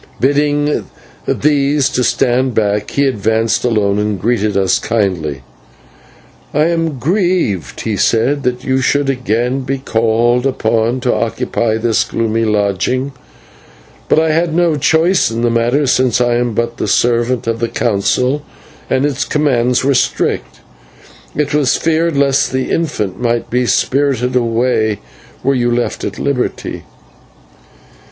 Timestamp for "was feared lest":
21.53-22.51